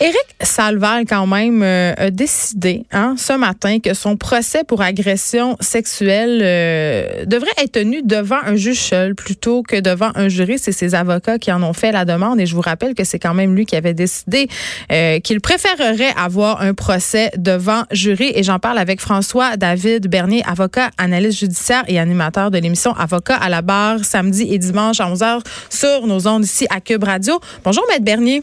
Éric 0.00 0.16
Salval, 0.40 1.04
quand 1.06 1.26
même, 1.26 1.62
euh, 1.62 1.94
a 1.96 2.10
décidé 2.10 2.84
hein, 2.92 3.14
ce 3.18 3.32
matin 3.32 3.78
que 3.80 3.94
son 3.94 4.16
procès 4.16 4.64
pour 4.64 4.82
agression 4.82 5.56
sexuelle 5.60 6.40
euh, 6.42 7.24
devrait 7.24 7.50
être 7.58 7.72
tenu 7.72 8.02
devant 8.02 8.38
un 8.44 8.56
juge 8.56 8.80
seul 8.80 9.14
plutôt 9.14 9.62
que 9.62 9.80
devant 9.80 10.10
un 10.14 10.28
jury. 10.28 10.58
C'est 10.58 10.72
ses 10.72 10.94
avocats 10.94 11.38
qui 11.38 11.52
en 11.52 11.62
ont 11.62 11.72
fait 11.72 11.92
la 11.92 12.04
demande 12.04 12.40
et 12.40 12.46
je 12.46 12.54
vous 12.54 12.60
rappelle 12.60 12.94
que 12.94 13.04
c'est 13.04 13.18
quand 13.18 13.34
même 13.34 13.54
lui 13.54 13.66
qui 13.66 13.76
avait 13.76 13.94
décidé 13.94 14.48
euh, 14.92 15.20
qu'il 15.20 15.40
préférerait 15.40 16.14
avoir 16.16 16.62
un 16.62 16.74
procès 16.74 17.30
devant 17.36 17.84
jury. 17.90 18.32
Et 18.34 18.42
j'en 18.42 18.58
parle 18.58 18.78
avec 18.78 19.00
François 19.00 19.56
David 19.56 20.08
Bernier, 20.08 20.42
avocat, 20.46 20.90
analyste 20.98 21.40
judiciaire 21.40 21.84
et 21.88 21.98
animateur 21.98 22.50
de 22.50 22.58
l'émission 22.58 22.92
Avocat 22.92 23.36
à 23.36 23.48
la 23.48 23.62
barre 23.62 24.04
samedi 24.04 24.46
et 24.50 24.58
dimanche 24.58 25.00
à 25.00 25.10
11h 25.12 25.40
sur 25.70 26.06
nos 26.06 26.26
ondes 26.28 26.44
ici 26.44 26.66
à 26.70 26.80
Cube 26.80 27.04
Radio. 27.04 27.40
Bonjour, 27.64 27.84
Maître 27.88 28.04
Bernier. 28.04 28.42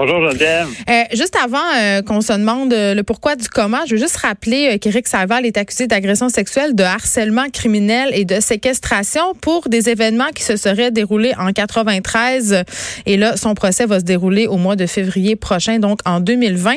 Bonjour 0.00 0.30
Geneviève. 0.30 0.68
Euh, 0.88 1.02
juste 1.10 1.34
avant 1.34 1.58
euh, 1.76 2.02
qu'on 2.02 2.20
se 2.20 2.32
demande 2.32 2.72
euh, 2.72 2.94
le 2.94 3.02
pourquoi 3.02 3.34
du 3.34 3.48
comment, 3.48 3.84
je 3.84 3.96
veux 3.96 4.00
juste 4.00 4.18
rappeler 4.18 4.74
euh, 4.74 4.78
qu'Éric 4.78 5.08
Salval 5.08 5.44
est 5.44 5.56
accusé 5.56 5.88
d'agression 5.88 6.28
sexuelle, 6.28 6.76
de 6.76 6.84
harcèlement 6.84 7.50
criminel 7.52 8.10
et 8.12 8.24
de 8.24 8.38
séquestration 8.38 9.34
pour 9.40 9.68
des 9.68 9.88
événements 9.88 10.28
qui 10.32 10.44
se 10.44 10.54
seraient 10.54 10.92
déroulés 10.92 11.34
en 11.36 11.52
93. 11.52 12.62
Et 13.06 13.16
là, 13.16 13.36
son 13.36 13.54
procès 13.54 13.86
va 13.86 13.98
se 13.98 14.04
dérouler 14.04 14.46
au 14.46 14.56
mois 14.56 14.76
de 14.76 14.86
février 14.86 15.34
prochain, 15.34 15.80
donc 15.80 15.98
en 16.04 16.20
2020. 16.20 16.74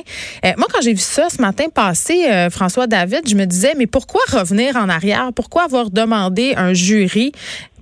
moi, 0.58 0.67
quand 0.73 0.81
j'ai 0.81 0.94
vu 0.94 0.97
ça 0.97 1.27
ce 1.30 1.44
matin 1.44 1.66
passé, 1.72 2.47
François 2.49 2.88
David, 2.88 3.30
je 3.30 3.35
me 3.35 3.45
disais, 3.45 3.73
mais 3.77 3.85
pourquoi 3.85 4.22
revenir 4.31 4.75
en 4.77 4.89
arrière? 4.89 5.30
Pourquoi 5.35 5.66
avoir 5.66 5.91
demandé 5.91 6.55
un 6.58 6.73
jury 6.73 7.33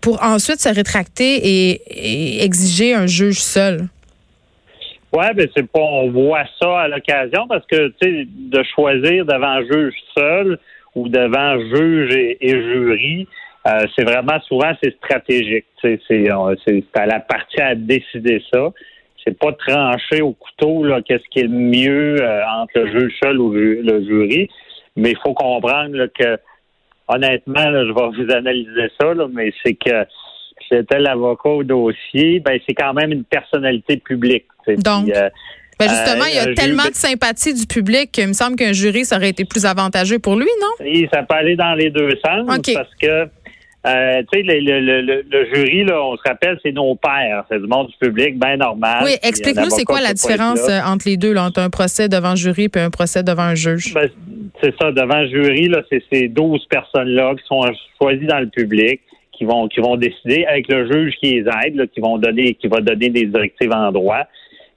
pour 0.01 0.21
ensuite 0.21 0.59
se 0.59 0.67
rétracter 0.67 1.39
et 1.47 2.43
exiger 2.43 2.93
un 2.93 3.07
juge 3.07 3.39
seul? 3.39 3.87
Oui, 5.11 5.25
ben 5.35 5.47
c'est 5.55 5.69
pas 5.69 5.79
on 5.79 6.11
voit 6.11 6.45
ça 6.61 6.81
à 6.81 6.87
l'occasion 6.87 7.47
parce 7.47 7.65
que 7.65 7.87
tu 7.87 7.95
sais, 8.01 8.27
de 8.27 8.63
choisir 8.75 9.25
devant 9.25 9.59
juge 9.61 9.95
seul 10.15 10.59
ou 10.95 11.09
devant 11.09 11.59
juge 11.59 12.15
et, 12.15 12.49
jury, 12.49 13.27
euh, 13.67 13.85
c'est 13.95 14.03
vraiment 14.03 14.39
souvent 14.41 14.71
c'est 14.83 14.95
stratégique. 14.97 15.65
C'est 15.81 15.99
à 16.93 17.05
la 17.05 17.19
partie 17.19 17.61
à 17.61 17.75
décider 17.75 18.43
ça. 18.53 18.69
C'est 19.23 19.37
pas 19.37 19.51
trancher 19.53 20.21
au 20.21 20.33
couteau 20.33 20.83
là 20.83 21.01
qu'est-ce 21.01 21.27
qui 21.31 21.39
est 21.39 21.47
mieux 21.47 22.21
euh, 22.21 22.41
entre 22.47 22.79
le 22.79 22.99
juge 22.99 23.13
seul 23.21 23.39
ou 23.39 23.51
le 23.51 24.03
jury, 24.05 24.49
mais 24.95 25.11
il 25.11 25.17
faut 25.17 25.33
comprendre 25.33 26.05
que 26.17 26.37
honnêtement, 27.09 27.65
je 27.65 27.91
vais 27.91 28.23
vous 28.23 28.31
analyser 28.31 28.91
ça, 28.99 29.13
là, 29.13 29.27
mais 29.31 29.51
c'est 29.63 29.73
que 29.73 30.05
c'était 30.69 30.99
l'avocat 30.99 31.49
au 31.49 31.63
dossier, 31.63 32.39
ben 32.39 32.59
c'est 32.67 32.73
quand 32.73 32.93
même 32.93 33.11
une 33.11 33.23
personnalité 33.23 33.97
publique. 33.97 34.45
Donc, 34.67 35.09
euh, 35.09 35.29
ben 35.79 35.89
justement, 35.89 36.25
il 36.25 36.35
y 36.35 36.39
a 36.39 36.47
euh, 36.49 36.53
tellement 36.53 36.83
de 36.83 36.93
sympathie 36.93 37.53
du 37.53 37.65
public 37.65 38.11
qu'il 38.11 38.27
me 38.27 38.33
semble 38.33 38.55
qu'un 38.55 38.73
jury, 38.73 39.05
ça 39.05 39.17
aurait 39.17 39.29
été 39.29 39.45
plus 39.45 39.65
avantageux 39.65 40.19
pour 40.19 40.35
lui, 40.35 40.49
non? 40.61 40.67
Oui, 40.81 41.07
ça 41.11 41.23
peut 41.23 41.35
aller 41.35 41.55
dans 41.55 41.73
les 41.73 41.89
deux 41.89 42.11
sens 42.23 42.45
parce 42.47 42.95
que 43.01 43.27
euh, 43.87 44.21
tu 44.29 44.39
sais, 44.39 44.43
le, 44.43 45.55
jury, 45.55 45.85
là, 45.85 46.03
on 46.03 46.17
se 46.17 46.21
rappelle, 46.27 46.59
c'est 46.61 46.73
nos 46.73 46.95
pères. 46.95 47.45
C'est 47.49 47.61
du 47.61 47.67
monde 47.67 47.87
du 47.87 47.95
public, 47.97 48.37
bien 48.37 48.57
normal. 48.57 49.03
Oui, 49.05 49.15
explique-nous, 49.23 49.69
c'est 49.69 49.85
quoi 49.85 50.01
la 50.01 50.13
différence 50.13 50.59
entre 50.85 51.07
les 51.07 51.15
deux, 51.15 51.31
là, 51.31 51.45
entre 51.45 51.61
un 51.61 51.69
procès 51.69 52.09
devant 52.09 52.35
jury 52.35 52.67
et 52.75 52.79
un 52.79 52.89
procès 52.89 53.23
devant 53.23 53.43
un 53.43 53.55
juge? 53.55 53.93
Ben, 53.93 54.09
c'est 54.61 54.75
ça, 54.77 54.91
devant 54.91 55.25
jury, 55.27 55.69
là, 55.69 55.81
c'est 55.89 56.03
ces 56.11 56.27
12 56.27 56.65
personnes-là 56.69 57.35
qui 57.35 57.47
sont 57.47 57.61
choisies 57.97 58.27
dans 58.27 58.39
le 58.39 58.49
public 58.49 58.99
qui 59.39 59.45
vont 59.45 59.69
qui 59.69 59.79
vont 59.79 59.95
décider 59.95 60.45
avec 60.45 60.67
le 60.67 60.91
juge 60.91 61.15
qui 61.15 61.31
les 61.31 61.45
aide, 61.65 61.89
qui 61.91 62.01
vont 62.01 62.17
donner 62.17 62.53
qui 62.55 62.67
va 62.67 62.81
donner 62.81 63.09
des 63.09 63.25
directives 63.25 63.71
en 63.71 63.91
droit. 63.91 64.25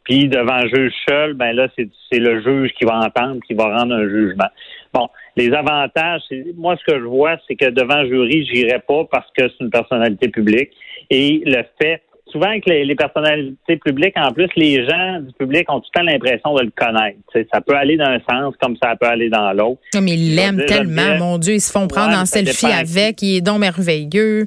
Puis 0.04 0.28
devant 0.28 0.54
un 0.54 0.68
juge 0.68 0.92
seul, 1.08 1.34
ben 1.34 1.52
là 1.52 1.68
c'est 1.76 2.18
le 2.18 2.40
juge 2.42 2.70
qui 2.78 2.84
va 2.84 3.00
entendre, 3.00 3.40
qui 3.46 3.54
va 3.54 3.76
rendre 3.76 3.94
un 3.94 4.08
jugement. 4.08 4.48
Bon, 4.94 5.08
les 5.36 5.52
avantages, 5.52 6.22
moi 6.56 6.76
ce 6.76 6.92
que 6.92 6.98
je 6.98 7.04
vois, 7.04 7.36
c'est 7.46 7.56
que 7.56 7.70
devant 7.70 8.04
jury, 8.06 8.46
j'irai 8.46 8.78
pas 8.86 9.04
parce 9.10 9.28
que 9.36 9.48
c'est 9.48 9.64
une 9.64 9.70
personnalité 9.70 10.28
publique 10.28 10.70
et 11.10 11.42
le 11.44 11.62
fait 11.80 12.02
souvent 12.32 12.48
avec 12.48 12.66
les, 12.66 12.94
personnalités 12.94 13.76
publiques, 13.76 14.14
en 14.16 14.32
plus, 14.32 14.48
les 14.56 14.84
gens 14.84 15.20
du 15.20 15.32
public 15.34 15.70
ont 15.70 15.80
tout 15.80 15.86
le 15.94 16.00
temps 16.00 16.04
l'impression 16.04 16.54
de 16.54 16.62
le 16.62 16.72
connaître. 16.74 17.18
ça 17.52 17.60
peut 17.60 17.76
aller 17.76 17.96
dans 17.96 18.06
un 18.06 18.20
sens 18.28 18.54
comme 18.60 18.76
ça 18.82 18.96
peut 18.96 19.06
aller 19.06 19.28
dans 19.28 19.52
l'autre. 19.52 19.80
Mais 19.94 20.12
ils 20.12 20.34
l'aiment 20.34 20.64
tellement, 20.66 21.18
mon 21.18 21.38
Dieu. 21.38 21.54
Ils 21.54 21.60
se 21.60 21.70
font 21.70 21.86
prendre 21.86 22.16
en 22.16 22.24
selfie 22.24 22.66
avec. 22.66 23.22
Il 23.22 23.36
est 23.36 23.40
donc 23.40 23.60
merveilleux. 23.60 24.46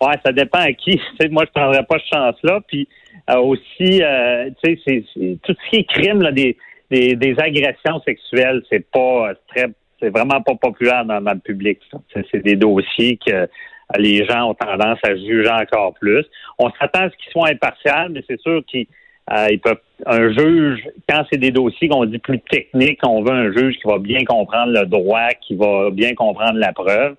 Ouais, 0.00 0.14
ça 0.24 0.32
dépend 0.32 0.58
à 0.58 0.72
qui. 0.72 1.00
moi, 1.30 1.44
je 1.46 1.52
prendrais 1.52 1.84
pas 1.84 1.96
cette 1.98 2.18
chance-là. 2.18 2.60
Puis 2.66 2.88
euh, 3.30 3.36
aussi, 3.38 4.02
euh, 4.02 4.50
tu 4.62 4.78
sais, 4.86 5.04
tout 5.42 5.54
ce 5.54 5.70
qui 5.70 5.76
est 5.76 5.88
crime, 5.88 6.22
là, 6.22 6.32
des, 6.32 6.56
des, 6.90 7.34
agressions 7.38 8.00
sexuelles, 8.04 8.62
c'est 8.70 8.84
pas 8.90 9.32
très, 9.48 9.66
c'est 10.00 10.10
vraiment 10.10 10.40
pas 10.42 10.54
populaire 10.54 11.04
dans, 11.04 11.20
dans 11.20 11.32
le 11.32 11.40
public. 11.40 11.78
C'est 12.14 12.42
des 12.42 12.56
dossiers 12.56 13.18
que 13.24 13.48
les 13.98 14.24
gens 14.26 14.50
ont 14.50 14.54
tendance 14.54 14.98
à 15.04 15.14
juger 15.14 15.50
encore 15.50 15.94
plus. 15.94 16.24
On 16.58 16.70
s'attend 16.70 17.02
à 17.02 17.10
ce 17.10 17.16
qu'ils 17.16 17.32
soient 17.32 17.48
impartials, 17.48 18.10
mais 18.10 18.22
c'est 18.28 18.40
sûr 18.40 18.62
qu'ils 18.66 18.86
euh, 19.32 19.56
peuvent 19.62 19.80
un 20.04 20.32
juge, 20.32 20.80
quand 21.08 21.24
c'est 21.30 21.38
des 21.38 21.50
dossiers 21.50 21.88
qu'on 21.88 22.04
dit 22.04 22.18
plus 22.18 22.40
techniques, 22.40 22.98
on 23.06 23.22
veut 23.22 23.32
un 23.32 23.52
juge 23.52 23.76
qui 23.76 23.88
va 23.88 23.98
bien 23.98 24.24
comprendre 24.24 24.72
le 24.72 24.86
droit, 24.86 25.28
qui 25.40 25.54
va 25.54 25.90
bien 25.90 26.14
comprendre 26.14 26.58
la 26.58 26.72
preuve. 26.72 27.16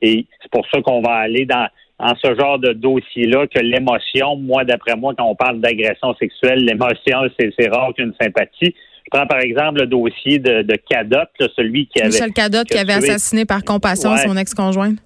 Et 0.00 0.26
c'est 0.42 0.50
pour 0.50 0.66
ça 0.72 0.80
qu'on 0.82 1.02
va 1.02 1.14
aller 1.14 1.44
dans 1.46 1.68
en 1.98 2.12
ce 2.16 2.34
genre 2.34 2.58
de 2.58 2.72
dossier-là 2.72 3.46
que 3.46 3.60
l'émotion, 3.60 4.36
moi, 4.36 4.64
d'après 4.64 4.96
moi, 4.96 5.14
quand 5.16 5.26
on 5.26 5.36
parle 5.36 5.60
d'agression 5.60 6.14
sexuelle, 6.16 6.64
l'émotion, 6.64 7.20
c'est 7.38 7.68
rare 7.68 7.92
qu'une 7.94 8.12
sympathie. 8.20 8.74
Je 9.04 9.10
prends 9.10 9.26
par 9.26 9.40
exemple 9.40 9.80
le 9.80 9.86
dossier 9.86 10.38
de, 10.38 10.62
de 10.62 10.76
Cadotte, 10.88 11.30
celui 11.54 11.86
qui 11.86 12.00
avait. 12.00 12.10
Michel 12.10 12.32
Cadotte 12.32 12.68
qui, 12.68 12.78
avait 12.78 12.94
assassiné 12.94 13.44
par 13.44 13.62
compassion 13.62 14.16
son 14.16 14.36
ex-conjointe. 14.36 14.98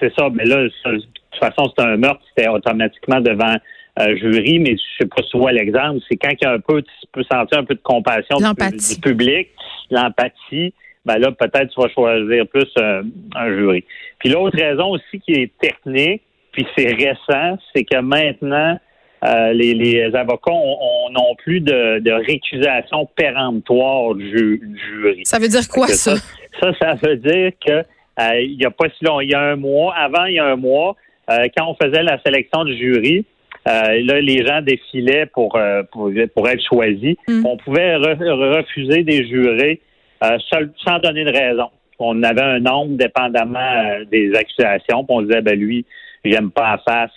C'est 0.00 0.12
ça. 0.14 0.28
Mais 0.32 0.44
là, 0.44 0.64
de 0.64 0.70
toute 0.90 1.40
façon, 1.40 1.70
c'est 1.76 1.84
un 1.84 1.96
meurtre, 1.96 2.20
c'était 2.28 2.48
automatiquement 2.48 3.20
devant 3.20 3.56
euh, 3.98 4.16
jury, 4.16 4.58
mais 4.58 4.76
je 4.76 5.02
sais 5.02 5.08
pas 5.08 5.22
si 5.22 5.54
l'exemple, 5.54 6.00
c'est 6.08 6.16
quand 6.16 6.30
il 6.30 6.44
y 6.44 6.46
a 6.46 6.52
un 6.52 6.60
peu, 6.60 6.82
tu 6.82 7.06
peux 7.12 7.22
sentir 7.24 7.58
un 7.58 7.64
peu 7.64 7.74
de 7.74 7.80
compassion 7.82 8.36
du, 8.36 9.00
public, 9.00 9.48
l'empathie, 9.90 10.74
ben 11.06 11.18
là, 11.18 11.32
peut-être 11.32 11.68
tu 11.68 11.80
vas 11.80 11.88
choisir 11.88 12.46
plus 12.46 12.68
euh, 12.78 13.02
un 13.34 13.56
jury. 13.56 13.84
Puis 14.18 14.28
l'autre 14.28 14.58
raison 14.58 14.90
aussi 14.90 15.20
qui 15.20 15.32
est 15.32 15.52
technique, 15.58 16.22
puis 16.52 16.66
c'est 16.76 16.92
récent, 16.92 17.58
c'est 17.74 17.84
que 17.84 18.00
maintenant, 18.00 18.78
euh, 19.24 19.52
les, 19.54 20.14
avocats 20.14 20.52
n'ont 20.52 21.34
plus 21.38 21.60
de, 21.60 22.26
récusation 22.26 23.08
péremptoire 23.16 24.14
du, 24.14 24.60
jury. 24.74 25.22
Ça 25.24 25.38
veut 25.38 25.48
dire 25.48 25.66
quoi, 25.68 25.86
ça? 25.88 26.16
ça? 26.60 26.72
Ça, 26.78 26.94
veut 27.02 27.16
dire 27.16 27.52
que 27.64 27.82
euh, 28.18 28.40
il 28.40 28.56
n'y 28.56 28.64
a 28.64 28.70
pas 28.70 28.86
si 28.96 29.04
long, 29.04 29.20
il 29.20 29.30
y 29.30 29.34
a 29.34 29.40
un 29.40 29.56
mois, 29.56 29.94
avant 29.94 30.24
il 30.24 30.34
y 30.34 30.38
a 30.38 30.46
un 30.46 30.56
mois, 30.56 30.96
euh, 31.30 31.48
quand 31.56 31.66
on 31.68 31.74
faisait 31.74 32.02
la 32.02 32.20
sélection 32.22 32.64
du 32.64 32.76
jury, 32.76 33.24
euh, 33.68 34.00
là, 34.04 34.20
les 34.20 34.46
gens 34.46 34.62
défilaient 34.62 35.26
pour, 35.26 35.58
pour, 35.92 36.10
être 36.48 36.62
choisis. 36.66 37.16
Mm. 37.28 37.44
On 37.44 37.56
pouvait 37.56 37.96
refuser 37.96 39.02
des 39.02 39.26
jurés 39.26 39.80
sans 40.20 40.98
donner 41.00 41.24
de 41.24 41.32
raison. 41.32 41.68
On 41.98 42.22
avait 42.22 42.42
un 42.42 42.60
nombre 42.60 42.96
dépendamment 42.96 44.00
des 44.10 44.34
accusations, 44.34 45.04
puis 45.04 45.16
on 45.16 45.22
disait 45.22 45.40
ben 45.40 45.58
lui, 45.58 45.84
j'aime 46.24 46.50
pas 46.50 46.76
la 46.76 46.78
face, 46.78 47.12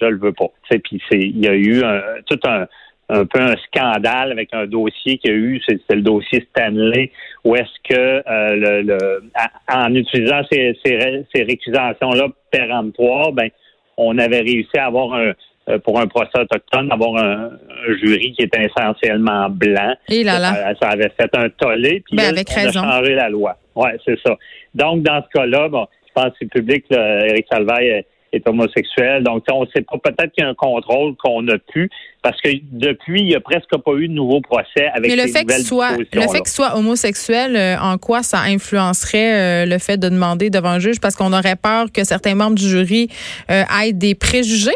je 0.00 0.06
le 0.06 0.18
veux 0.18 0.32
pas. 0.32 0.50
Puis 0.68 1.00
il 1.12 1.38
y 1.38 1.48
a 1.48 1.54
eu 1.54 1.82
tout 2.26 2.40
un, 2.44 2.66
un 3.08 3.26
peu 3.26 3.40
un 3.40 3.54
scandale 3.66 4.32
avec 4.32 4.48
un 4.52 4.66
dossier 4.66 5.18
qu'il 5.18 5.30
y 5.30 5.34
a 5.34 5.36
eu, 5.36 5.60
c'était 5.66 5.96
le 5.96 6.02
dossier 6.02 6.46
Stanley, 6.50 7.10
où 7.44 7.54
est-ce 7.54 7.88
que 7.88 7.94
euh, 7.94 8.82
le, 8.82 9.22
en 9.70 9.94
utilisant 9.94 10.40
ces, 10.50 10.78
ces, 10.84 11.42
récusations-là 11.42 12.28
péremptoires, 12.50 13.32
ben 13.32 13.48
on 13.96 14.18
avait 14.18 14.40
réussi 14.40 14.76
à 14.78 14.86
avoir 14.86 15.14
un 15.14 15.32
euh, 15.66 15.78
pour 15.78 15.98
un 15.98 16.06
procès 16.06 16.38
autochtone, 16.38 16.92
avoir 16.92 17.16
un, 17.16 17.50
jury 17.98 18.32
qui 18.32 18.42
était 18.42 18.66
essentiellement 18.66 19.48
blanc. 19.48 19.94
Et 20.08 20.22
là 20.22 20.38
là. 20.38 20.74
Ça, 20.78 20.88
avait 20.88 21.10
fait 21.18 21.30
un 21.34 21.48
tollé, 21.48 22.02
puis 22.04 22.16
ben, 22.16 22.28
avec 22.28 22.48
on 22.54 22.68
a 22.68 22.72
changé 22.72 23.14
la 23.14 23.30
loi. 23.30 23.56
Ouais, 23.74 23.96
c'est 24.04 24.18
ça. 24.20 24.36
Donc, 24.74 25.02
dans 25.02 25.22
ce 25.22 25.38
cas-là, 25.38 25.70
bon, 25.70 25.86
je 26.06 26.12
pense 26.12 26.32
que 26.32 26.44
le 26.44 26.48
public, 26.48 26.84
là, 26.90 27.26
Éric 27.28 27.46
Salvaille 27.50 28.04
est 28.34 28.48
homosexuel. 28.48 29.22
Donc, 29.22 29.44
on 29.50 29.62
ne 29.62 29.66
sait 29.74 29.82
pas, 29.82 29.98
peut-être 29.98 30.32
qu'il 30.32 30.44
y 30.44 30.46
a 30.46 30.50
un 30.50 30.54
contrôle 30.54 31.14
qu'on 31.16 31.46
a 31.48 31.58
pu, 31.58 31.90
parce 32.22 32.40
que 32.40 32.50
depuis, 32.72 33.20
il 33.20 33.26
n'y 33.26 33.34
a 33.34 33.40
presque 33.40 33.76
pas 33.76 33.92
eu 33.92 34.08
de 34.08 34.12
nouveau 34.12 34.40
procès 34.40 34.86
avec 34.92 35.10
Mais 35.10 35.16
le 35.16 35.30
fait 35.30 35.44
qu'il 35.44 35.64
soit, 35.64 35.96
le 35.96 36.04
fait 36.04 36.38
qu'il 36.38 36.48
soit 36.48 36.76
homosexuel, 36.76 37.56
euh, 37.56 37.76
en 37.78 37.98
quoi 37.98 38.22
ça 38.22 38.40
influencerait 38.40 39.64
euh, 39.64 39.66
le 39.66 39.78
fait 39.78 39.98
de 39.98 40.08
demander 40.08 40.50
devant 40.50 40.70
un 40.70 40.78
juge? 40.78 41.00
Parce 41.00 41.16
qu'on 41.16 41.32
aurait 41.32 41.56
peur 41.56 41.86
que 41.92 42.04
certains 42.04 42.34
membres 42.34 42.56
du 42.56 42.68
jury 42.68 43.08
euh, 43.50 43.62
aient 43.82 43.92
des 43.92 44.14
préjugés? 44.14 44.70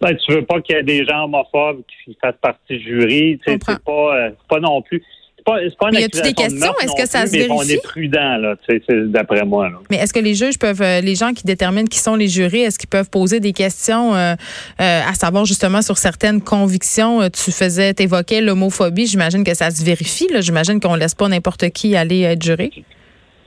Ben, 0.00 0.16
tu 0.16 0.32
veux 0.32 0.44
pas 0.44 0.60
qu'il 0.60 0.76
y 0.76 0.78
ait 0.78 0.82
des 0.82 1.04
gens 1.04 1.24
homophobes 1.24 1.82
qui 2.04 2.16
fassent 2.20 2.34
partie 2.40 2.78
du 2.78 2.82
jury. 2.82 3.40
C'est 3.44 3.62
pas, 3.62 4.30
pas 4.48 4.60
non 4.60 4.80
plus. 4.80 5.02
Pas, 5.44 5.56
c'est 5.62 5.76
pas 5.76 5.88
une 5.88 5.94
Mais 5.94 6.00
y 6.02 6.04
a-tu 6.04 6.20
des 6.22 6.30
de 6.32 6.34
questions? 6.36 6.72
Est-ce 6.82 7.02
que 7.02 7.08
ça 7.08 7.20
plus, 7.22 7.30
se 7.30 7.36
mais 7.36 7.46
On 7.50 7.56
vérifie? 7.58 7.72
est 7.74 7.82
prudent, 7.82 8.36
là, 8.38 8.54
d'après 9.06 9.44
moi. 9.44 9.68
Là. 9.70 9.78
Mais 9.90 9.96
est-ce 9.98 10.12
que 10.12 10.20
les 10.20 10.34
juges 10.34 10.58
peuvent, 10.58 10.82
euh, 10.82 11.00
les 11.00 11.14
gens 11.14 11.32
qui 11.32 11.44
déterminent 11.44 11.86
qui 11.88 11.98
sont 11.98 12.14
les 12.16 12.28
jurés, 12.28 12.60
est-ce 12.62 12.78
qu'ils 12.78 12.88
peuvent 12.88 13.10
poser 13.10 13.40
des 13.40 13.52
questions 13.52 14.14
euh, 14.14 14.34
euh, 14.80 15.00
à 15.08 15.14
savoir 15.14 15.44
justement 15.44 15.82
sur 15.82 15.98
certaines 15.98 16.40
convictions? 16.40 17.20
Tu 17.30 17.50
faisais, 17.52 17.94
t'évoquais 17.94 18.40
l'homophobie. 18.40 19.06
J'imagine 19.06 19.44
que 19.44 19.54
ça 19.54 19.70
se 19.70 19.84
vérifie. 19.84 20.28
Là. 20.32 20.40
J'imagine 20.40 20.80
qu'on 20.80 20.94
laisse 20.94 21.14
pas 21.14 21.28
n'importe 21.28 21.70
qui 21.70 21.96
aller 21.96 22.20
être 22.22 22.42
juré. 22.42 22.70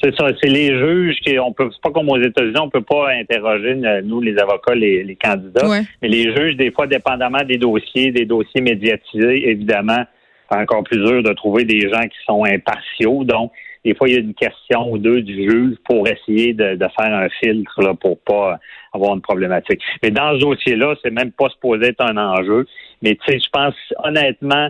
C'est 0.03 0.13
ça, 0.17 0.27
c'est 0.41 0.49
les 0.49 0.67
juges 0.67 1.15
qui 1.23 1.39
on 1.39 1.53
peut 1.53 1.69
c'est 1.71 1.81
pas 1.81 1.91
comme 1.91 2.09
aux 2.09 2.21
États-Unis, 2.21 2.57
on 2.61 2.69
peut 2.69 2.81
pas 2.81 3.11
interroger 3.11 3.75
nous 4.03 4.19
les 4.19 4.37
avocats, 4.37 4.75
les, 4.75 5.01
les 5.01 5.15
candidats, 5.15 5.65
Ouais. 5.65 5.83
mais 6.01 6.09
les 6.09 6.23
juges 6.35 6.57
des 6.57 6.71
fois 6.71 6.87
dépendamment 6.87 7.41
des 7.47 7.57
dossiers, 7.57 8.11
des 8.11 8.25
dossiers 8.25 8.59
médiatisés, 8.59 9.49
évidemment, 9.49 10.03
encore 10.53 10.83
plus 10.83 11.03
dur 11.03 11.23
de 11.23 11.33
trouver 11.33 11.65
des 11.65 11.81
gens 11.81 12.01
qui 12.01 12.17
sont 12.25 12.43
impartiaux. 12.45 13.23
Donc 13.23 13.51
des 13.85 13.95
fois 13.95 14.07
il 14.07 14.13
y 14.13 14.17
a 14.17 14.21
une 14.21 14.33
question 14.33 14.91
ou 14.91 14.97
deux 14.97 15.21
du 15.21 15.49
juge 15.49 15.75
pour 15.85 16.07
essayer 16.07 16.53
de, 16.53 16.75
de 16.75 16.87
faire 16.97 17.13
un 17.13 17.29
filtre 17.41 17.81
là 17.81 17.93
pour 17.93 18.19
pas 18.19 18.59
avoir 18.93 19.15
une 19.15 19.21
problématique. 19.21 19.81
Mais 20.01 20.11
dans 20.11 20.33
ce 20.35 20.39
dossier-là, 20.39 20.95
c'est 21.03 21.11
même 21.11 21.31
pas 21.31 21.49
supposé 21.49 21.87
être 21.87 22.01
un 22.01 22.17
enjeu, 22.17 22.65
mais 23.01 23.15
tu 23.15 23.33
sais 23.33 23.39
je 23.39 23.49
pense 23.51 23.75
honnêtement 24.03 24.69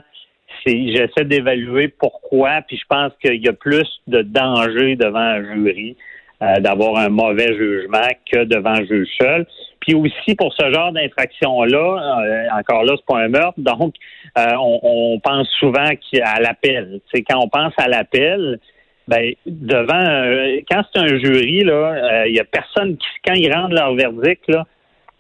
j'essaie 0.66 1.26
d'évaluer 1.26 1.88
pourquoi, 1.88 2.62
puis 2.68 2.78
je 2.78 2.86
pense 2.88 3.12
qu'il 3.22 3.44
y 3.44 3.48
a 3.48 3.54
plus 3.54 3.88
de 4.08 4.22
danger 4.22 4.96
devant 4.96 5.20
un 5.20 5.44
jury 5.44 5.98
euh, 6.42 6.60
d'avoir 6.60 6.98
un 6.98 7.10
mauvais 7.10 7.56
jugement 7.56 8.08
que 8.32 8.44
devant 8.44 8.72
un 8.72 8.86
juge 8.86 9.08
seul. 9.20 9.46
Puis 9.86 9.96
aussi 9.96 10.36
pour 10.36 10.54
ce 10.54 10.72
genre 10.72 10.92
d'infraction-là, 10.94 11.78
euh, 11.78 12.60
encore 12.60 12.84
là, 12.84 12.94
c'est 12.96 13.06
pas 13.06 13.20
un 13.20 13.28
meurtre, 13.28 13.60
donc 13.60 13.96
euh, 14.38 14.46
on, 14.60 14.80
on 14.82 15.20
pense 15.20 15.48
souvent 15.60 15.86
à 16.24 16.40
l'appel. 16.40 17.02
C'est 17.14 17.22
quand 17.24 17.40
on 17.44 17.50
pense 17.50 17.74
à 17.78 17.88
l'appel, 17.88 18.60
ben 19.08 19.34
devant 19.46 20.00
euh, 20.06 20.60
quand 20.72 20.82
c'est 20.94 21.02
un 21.02 21.18
jury 21.20 21.62
là, 21.66 21.74
euh, 21.74 22.28
il 22.28 22.36
y 22.36 22.40
a 22.40 22.46
personne 22.46 22.96
qui 22.96 23.06
quand 23.26 23.34
ils 23.34 23.52
rendent 23.54 23.74
leur 23.74 23.94
verdict 23.96 24.48
là, 24.48 24.66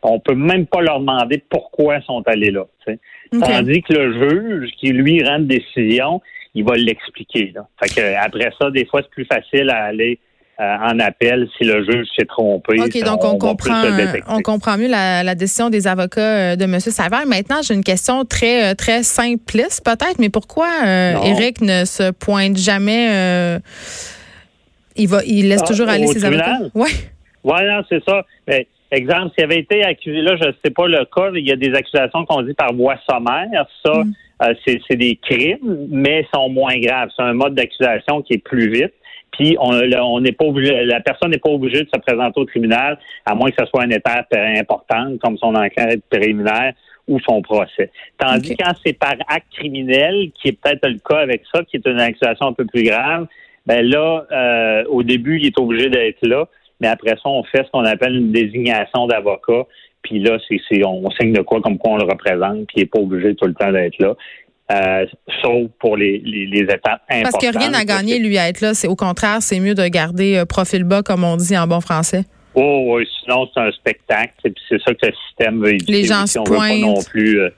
on 0.03 0.19
peut 0.19 0.35
même 0.35 0.65
pas 0.65 0.81
leur 0.81 0.99
demander 0.99 1.43
pourquoi 1.49 1.97
ils 1.97 2.03
sont 2.03 2.23
allés 2.25 2.51
là. 2.51 2.65
Tandis 3.31 3.81
que 3.81 3.93
le 3.93 4.29
juge, 4.29 4.71
qui 4.79 4.89
lui 4.89 5.23
rend 5.23 5.37
une 5.37 5.47
décision, 5.47 6.21
il 6.53 6.63
va 6.63 6.75
l'expliquer. 6.75 7.51
là. 7.55 7.67
Fait 7.81 7.95
que 7.95 8.15
après 8.15 8.51
ça, 8.61 8.69
des 8.69 8.85
fois, 8.85 9.01
c'est 9.01 9.09
plus 9.09 9.25
facile 9.25 9.69
à 9.69 9.85
aller 9.85 10.19
euh, 10.59 10.63
en 10.63 10.99
appel 10.99 11.47
si 11.57 11.63
le 11.63 11.83
juge 11.83 12.05
s'est 12.17 12.25
trompé. 12.25 12.79
OK, 12.79 13.03
donc 13.03 13.23
on, 13.23 13.37
comprend, 13.37 13.81
détecter. 13.95 14.21
on 14.27 14.41
comprend 14.41 14.77
mieux 14.77 14.87
la, 14.87 15.23
la 15.23 15.33
décision 15.35 15.69
des 15.69 15.87
avocats 15.87 16.53
euh, 16.53 16.55
de 16.55 16.65
M. 16.65 16.79
Savard. 16.79 17.25
Maintenant, 17.25 17.57
j'ai 17.63 17.73
une 17.73 17.83
question 17.83 18.23
très, 18.25 18.71
euh, 18.71 18.75
très 18.75 19.01
simpliste 19.03 19.83
peut-être, 19.83 20.19
mais 20.19 20.29
pourquoi 20.29 20.67
euh. 20.85 21.15
Éric 21.23 21.61
ne 21.61 21.85
se 21.85 22.11
pointe 22.11 22.57
jamais? 22.57 23.07
euh, 23.11 23.59
il 24.95 25.07
va, 25.07 25.21
il 25.25 25.49
laisse 25.49 25.61
Ah, 25.63 25.67
toujours 25.67 25.89
aller 25.89 26.05
ses 26.07 26.23
avocats? 26.23 26.43
tribunal? 26.43 26.71
Oui. 26.75 26.89
Voilà, 27.43 27.83
c'est 27.89 28.03
ça. 28.07 28.23
Mais, 28.47 28.67
exemple, 28.91 29.31
s'il 29.35 29.43
avait 29.45 29.59
été 29.59 29.83
accusé, 29.83 30.21
là, 30.21 30.35
je 30.39 30.47
ne 30.49 30.53
sais 30.63 30.71
pas 30.71 30.87
le 30.87 31.03
cas, 31.13 31.31
il 31.33 31.47
y 31.47 31.51
a 31.51 31.55
des 31.55 31.73
accusations 31.73 32.25
qu'on 32.25 32.43
dit 32.43 32.53
par 32.53 32.73
voie 32.73 32.95
sommaire. 33.09 33.65
Ça, 33.83 33.91
Mm. 33.91 34.13
euh, 34.43 34.53
c'est 34.87 34.95
des 34.95 35.15
crimes, 35.21 35.87
mais 35.89 36.27
sont 36.33 36.47
moins 36.49 36.77
graves. 36.77 37.09
C'est 37.17 37.23
un 37.23 37.33
mode 37.33 37.55
d'accusation 37.55 38.21
qui 38.21 38.33
est 38.35 38.43
plus 38.43 38.69
vite. 38.71 38.93
Puis 39.33 39.57
on 39.59 40.19
n'est 40.19 40.31
pas 40.31 40.45
obligé, 40.45 40.85
la 40.85 41.01
personne 41.01 41.31
n'est 41.31 41.37
pas 41.39 41.49
obligée 41.49 41.83
de 41.83 41.89
se 41.93 41.99
présenter 41.99 42.39
au 42.39 42.45
tribunal, 42.45 42.97
à 43.25 43.33
moins 43.35 43.49
que 43.49 43.55
ce 43.59 43.65
soit 43.65 43.83
une 43.85 43.91
étape 43.91 44.27
euh, 44.35 44.59
importante, 44.59 45.19
comme 45.19 45.37
son 45.37 45.55
enquête 45.55 46.01
préliminaire 46.09 46.73
ou 47.07 47.19
son 47.19 47.41
procès. 47.41 47.91
Tandis 48.17 48.51
Ok. 48.51 48.57
que 48.57 48.63
quand 48.63 48.73
c'est 48.85 48.93
par 48.97 49.15
acte 49.27 49.47
criminel, 49.57 50.29
qui 50.39 50.49
est 50.49 50.61
peut-être 50.61 50.87
le 50.87 50.99
cas 50.99 51.17
avec 51.17 51.41
ça, 51.53 51.63
qui 51.63 51.77
est 51.77 51.85
une 51.87 51.99
accusation 51.99 52.47
un 52.47 52.53
peu 52.53 52.65
plus 52.65 52.83
grave, 52.83 53.27
ben 53.65 53.83
là, 53.85 54.25
euh, 54.31 54.83
au 54.89 55.03
début, 55.03 55.39
il 55.39 55.47
est 55.47 55.57
obligé 55.59 55.89
d'être 55.89 56.25
là, 56.25 56.47
mais 56.79 56.87
après 56.87 57.11
ça, 57.11 57.21
on 57.29 57.43
fait 57.43 57.63
ce 57.65 57.71
qu'on 57.71 57.85
appelle 57.85 58.15
une 58.15 58.31
désignation 58.31 59.07
d'avocat. 59.07 59.63
Puis 60.03 60.19
là, 60.19 60.37
c'est, 60.47 60.59
c'est- 60.69 60.85
on 60.85 61.09
signe 61.11 61.33
de 61.33 61.41
quoi 61.41 61.59
comme 61.61 61.77
quoi 61.77 61.91
on 61.93 61.97
le 61.97 62.03
représente, 62.03 62.67
puis 62.67 62.75
il 62.77 62.79
n'est 62.81 62.85
pas 62.87 62.99
obligé 62.99 63.33
tout 63.35 63.45
le 63.45 63.53
temps 63.53 63.71
d'être 63.71 63.97
là. 63.99 64.13
Euh, 64.73 65.05
sauf 65.43 65.69
pour 65.79 65.97
les, 65.97 66.19
les, 66.25 66.45
les 66.47 66.61
étapes 66.61 67.01
importantes. 67.09 67.23
Parce 67.23 67.37
qu'il 67.37 67.49
n'y 67.51 67.55
a 67.57 67.59
rien 67.59 67.73
à 67.73 67.85
gagner, 67.85 68.17
lui, 68.19 68.37
à 68.37 68.47
être 68.49 68.61
là. 68.61 68.73
C'est 68.73 68.87
au 68.87 68.95
contraire, 68.95 69.41
c'est 69.41 69.59
mieux 69.59 69.75
de 69.75 69.85
garder 69.87 70.37
euh, 70.37 70.45
profil 70.45 70.83
bas, 70.83 71.03
comme 71.03 71.23
on 71.23 71.35
dit 71.37 71.57
en 71.57 71.67
bon 71.67 71.81
français. 71.81 72.23
Oh, 72.55 72.95
oui, 72.95 73.07
sinon 73.21 73.47
c'est 73.53 73.59
un 73.59 73.71
spectacle. 73.71 74.33
et 74.45 74.49
Puis 74.51 74.63
c'est 74.69 74.81
ça 74.81 74.93
que 74.93 75.05
le 75.07 75.13
système 75.27 75.61
veut 75.61 75.73
éviter. 75.73 75.91
Les 75.91 76.03
gens 76.05 76.25
Si 76.25 76.33
se 76.33 76.39
on 76.39 76.43
veut 76.43 76.57
pas 76.57 76.77
non 76.77 77.01
plus. 77.03 77.39
euh, 77.41 77.49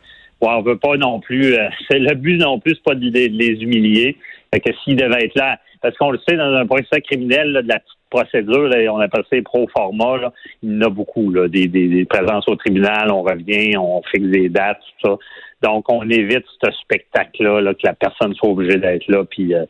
ouais, 0.42 0.50
on 0.50 0.62
veut 0.62 0.78
pas 0.78 0.98
non 0.98 1.20
plus. 1.20 1.54
euh, 1.56 1.68
c'est 1.90 2.00
le 2.00 2.16
but 2.16 2.38
non 2.38 2.60
plus, 2.60 2.74
c'est 2.76 2.84
pas 2.84 2.96
de 2.96 3.02
les, 3.10 3.30
de 3.30 3.38
les 3.38 3.62
humilier. 3.62 4.18
Fait 4.54 4.60
que 4.60 4.70
s'ils 4.84 4.96
devaient 4.96 5.26
être 5.26 5.36
là, 5.36 5.60
parce 5.82 5.96
qu'on 5.98 6.12
le 6.12 6.20
sait 6.28 6.36
dans 6.38 6.54
un 6.54 6.66
procès 6.66 7.02
criminel 7.02 7.52
là, 7.52 7.62
de 7.62 7.68
la 7.68 7.80
petite 7.80 7.94
procédure, 8.10 8.68
là, 8.68 8.94
on 8.94 9.00
appelle 9.00 9.24
ça 9.30 9.36
les 9.36 9.42
pro 9.42 9.68
forma. 9.68 10.18
Là, 10.18 10.34
il 10.63 10.74
y 10.74 10.78
en 10.78 10.88
a 10.88 10.90
beaucoup 10.90 11.31
là, 11.31 11.48
des, 11.48 11.68
des, 11.68 11.88
des 11.88 12.06
présences 12.06 12.48
au 12.48 12.56
tribunal, 12.56 13.12
on 13.12 13.24
revient, 13.24 13.78
on 13.78 14.02
fixe 14.04 14.28
des 14.28 14.50
dates, 14.50 14.80
tout 15.02 15.10
ça. 15.10 15.18
Donc 15.62 15.92
on 15.92 16.07
évite 16.10 16.46
ce 16.63 16.72
spectacle-là, 16.72 17.62
là, 17.62 17.74
que 17.74 17.81
la 17.84 17.94
personne 17.94 18.34
soit 18.36 18.50
obligée 18.50 18.78
d'être 18.78 19.07
là, 19.07 19.24
puis. 19.25 19.54
euh, 19.54 19.66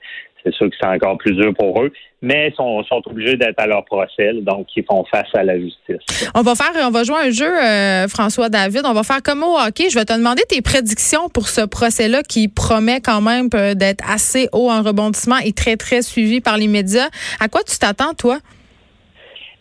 c'est 0.46 0.54
sûr 0.54 0.70
que 0.70 0.76
c'est 0.80 0.88
encore 0.88 1.18
plus 1.18 1.34
dur 1.34 1.54
pour 1.58 1.82
eux, 1.82 1.92
mais 2.22 2.50
ils 2.50 2.56
sont, 2.56 2.84
sont 2.84 3.02
obligés 3.08 3.36
d'être 3.36 3.60
à 3.60 3.66
leur 3.68 3.84
procès, 3.84 4.32
donc 4.42 4.68
ils 4.76 4.84
font 4.86 5.04
face 5.06 5.28
à 5.34 5.44
la 5.44 5.60
justice. 5.60 6.30
On 6.36 6.42
va 6.44 6.54
faire, 6.56 6.72
on 6.88 6.92
va 6.92 7.04
jouer 7.04 7.18
un 7.26 7.32
jeu, 7.32 7.52
euh, 7.52 8.08
François 8.08 8.50
David. 8.50 8.82
On 8.86 8.94
va 8.94 9.04
faire 9.04 9.22
comme 9.24 9.42
au 9.44 9.58
hockey. 9.58 9.90
Je 9.90 9.98
vais 9.98 10.06
te 10.06 10.14
demander 10.14 10.44
tes 10.48 10.62
prédictions 10.62 11.30
pour 11.30 11.48
ce 11.50 11.66
procès-là 11.66 12.22
qui 12.24 12.48
promet 12.48 13.02
quand 13.02 13.22
même 13.22 13.50
euh, 13.56 13.74
d'être 13.74 14.04
assez 14.10 14.48
haut 14.54 14.70
en 14.70 14.82
rebondissement 14.84 15.38
et 15.44 15.52
très, 15.52 15.76
très 15.78 16.02
suivi 16.04 16.42
par 16.42 16.58
les 16.58 16.68
médias. 16.68 17.10
À 17.40 17.48
quoi 17.48 17.62
tu 17.64 17.78
t'attends, 17.80 18.14
toi? 18.14 18.38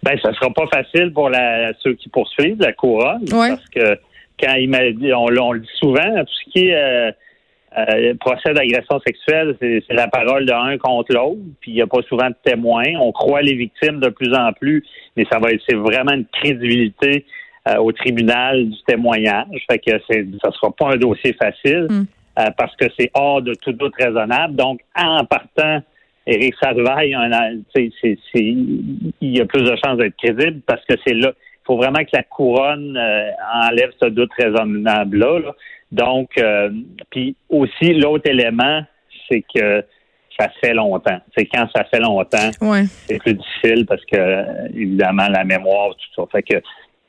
Ben, 0.03 0.19
ça 0.23 0.35
sera 0.35 0.51
pas 0.53 0.67
facile 0.71 1.13
pour 1.15 1.31
la, 1.31 1.73
ceux 1.83 1.95
qui 1.95 2.11
poursuivent 2.11 2.61
la 2.61 2.75
couronne, 2.75 3.23
Ouais. 3.33 3.49
parce 3.51 3.69
que 3.75 3.99
quand 4.39 4.55
il 4.55 4.69
m'a 4.69 4.91
dit, 4.91 5.13
on, 5.15 5.25
on 5.27 5.53
le 5.53 5.61
dit 5.61 5.69
souvent, 5.81 6.03
tout 6.19 6.35
ce 6.45 6.51
qui 6.51 6.67
est 6.69 6.75
euh, 6.77 7.11
euh, 7.76 8.15
procès 8.21 8.53
d'agression 8.53 9.00
sexuelle, 9.06 9.56
c'est 9.61 9.82
la 9.91 10.09
parole 10.09 10.47
de 10.47 10.53
un 10.53 10.79
contre 10.79 11.12
l'autre, 11.12 11.41
puis 11.61 11.73
il 11.73 11.75
n'y 11.75 11.82
a 11.82 11.87
pas 11.87 12.03
souvent 12.09 12.29
de 12.29 12.37
témoins. 12.44 12.94
On 13.00 13.11
croit 13.11 13.43
les 13.43 13.55
victimes 13.55 14.00
de 14.00 14.11
plus 14.11 14.32
en 14.35 14.53
plus, 14.53 14.85
mais 15.17 15.26
ça 15.31 15.38
va 15.38 15.50
être 15.50 15.62
c'est 15.69 15.76
vraiment 15.76 16.12
une 16.12 16.26
crédibilité 16.26 17.25
euh, 17.69 17.76
au 17.79 17.93
tribunal 17.93 18.69
du 18.69 18.76
témoignage. 18.87 19.65
Fait 19.71 19.79
que 19.79 19.91
ça 19.99 20.50
sera 20.53 20.71
pas 20.73 20.93
un 20.93 20.97
dossier 20.97 21.32
facile 21.32 21.88
Mm. 21.91 22.06
euh, 22.38 22.50
parce 22.56 22.75
que 22.76 22.87
c'est 22.99 23.11
hors 23.15 23.43
de 23.43 23.55
tout 23.55 23.73
doute 23.73 23.94
raisonnable. 23.99 24.55
Donc, 24.55 24.81
en 24.97 25.25
partant 25.25 25.82
Éric 26.26 26.55
Salvaille, 26.62 27.17
il 27.75 29.11
y 29.21 29.41
a 29.41 29.47
plus 29.47 29.62
de 29.62 29.76
chances 29.85 29.99
d'être 29.99 30.17
crédible 30.17 30.61
parce 30.67 30.85
que 30.85 30.94
c'est 31.06 31.15
là. 31.15 31.32
Il 31.64 31.66
faut 31.66 31.76
vraiment 31.78 32.00
que 32.00 32.11
la 32.12 32.22
couronne 32.22 32.94
euh, 32.96 33.31
enlève 33.66 33.90
ce 34.02 34.08
doute 34.11 34.31
raisonnable-là. 34.37 35.38
là. 35.40 35.52
Donc, 35.93 36.31
euh, 36.37 36.70
puis 37.11 37.37
aussi, 37.49 37.94
l'autre 37.94 38.28
élément, 38.28 38.82
c'est 39.31 39.43
que 39.55 39.82
ça 40.38 40.49
fait 40.61 40.75
longtemps. 40.75 41.18
C'est 41.37 41.47
quand 41.47 41.66
ça 41.75 41.85
fait 41.85 42.00
longtemps, 42.00 42.50
Ouais. 42.61 42.85
c'est 43.06 43.18
plus 43.18 43.35
difficile 43.35 43.87
parce 43.87 44.04
que, 44.04 44.68
évidemment, 44.76 45.28
la 45.30 45.44
mémoire, 45.44 45.90
tout 45.94 46.23
ça. 46.23 46.28
Fait 46.33 46.42
que, 46.42 46.56
tu 46.59 46.62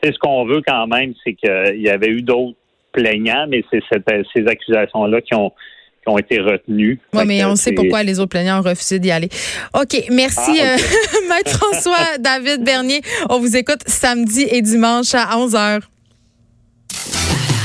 sais, 0.03 0.13
ce 0.13 0.19
qu'on 0.19 0.45
veut 0.45 0.61
quand 0.65 0.87
même, 0.87 1.13
c'est 1.23 1.33
qu'il 1.33 1.81
y 1.81 1.89
avait 1.89 2.09
eu 2.09 2.21
d'autres 2.21 2.55
plaignants, 2.93 3.47
mais 3.49 3.61
c'est 3.71 3.81
ces 4.33 4.47
accusations-là 4.47 5.19
qui 5.21 5.33
ont, 5.35 5.51
qui 6.05 6.11
ont 6.13 6.17
été 6.17 6.39
retenues. 6.39 6.99
Oui, 7.13 7.23
mais 7.25 7.43
on 7.45 7.55
sait 7.55 7.71
pourquoi 7.71 8.03
les 8.03 8.19
autres 8.19 8.29
plaignants 8.29 8.59
ont 8.59 8.63
refusé 8.63 8.99
d'y 8.99 9.11
aller. 9.11 9.29
OK. 9.73 10.03
Merci, 10.11 10.59
Ah, 10.61 10.75
euh, 10.75 10.77
Maître 11.29 11.57
François 11.57 12.17
David 12.19 12.63
Bernier. 12.63 13.01
On 13.29 13.39
vous 13.39 13.55
écoute 13.57 13.81
samedi 13.87 14.45
et 14.49 14.61
dimanche 14.61 15.13
à 15.15 15.37
11 15.37 15.53
h. 15.53 15.79